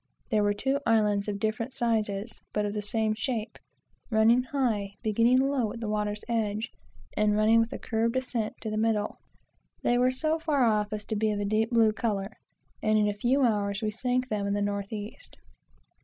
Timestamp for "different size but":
1.37-2.65